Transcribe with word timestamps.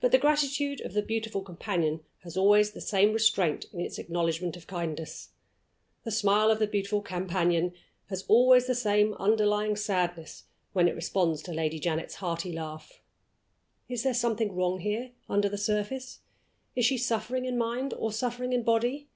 But 0.00 0.10
the 0.10 0.16
gratitude 0.16 0.80
of 0.80 0.94
the 0.94 1.02
beautiful 1.02 1.42
companion 1.42 2.00
has 2.22 2.34
always 2.34 2.70
the 2.70 2.80
same 2.80 3.12
restraint 3.12 3.66
in 3.74 3.80
its 3.82 3.98
acknowledgment 3.98 4.56
of 4.56 4.66
kindness; 4.66 5.32
the 6.02 6.10
smile 6.10 6.50
of 6.50 6.58
the 6.58 6.66
beautiful 6.66 7.02
companion 7.02 7.74
has 8.08 8.22
always 8.26 8.66
the 8.66 8.74
same 8.74 9.12
underlying 9.18 9.76
sadness 9.76 10.44
when 10.72 10.88
it 10.88 10.94
responds 10.96 11.42
to 11.42 11.52
Lady 11.52 11.78
Janet's 11.78 12.14
hearty 12.14 12.52
laugh. 12.52 13.02
Is 13.86 14.02
there 14.02 14.14
something 14.14 14.54
wrong 14.56 14.78
here, 14.78 15.10
under 15.28 15.50
the 15.50 15.58
surface? 15.58 16.20
Is 16.74 16.86
she 16.86 16.96
suffering 16.96 17.44
in 17.44 17.58
mind, 17.58 17.92
or 17.92 18.12
suffering 18.12 18.54
in 18.54 18.62
body? 18.62 19.08